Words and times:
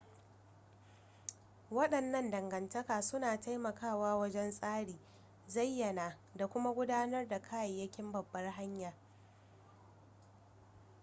wadannan 1.71 2.31
dangantaka 2.31 3.01
suna 3.01 3.37
taimakawa 3.41 4.15
wajen 4.15 4.51
tsari 4.51 4.99
zayyana 5.47 6.17
da 6.35 6.47
kuma 6.47 6.73
gudanar 6.73 7.27
da 7.27 7.39
kayayyakin 7.41 8.11
babbar 8.11 8.51
hanya 8.51 8.93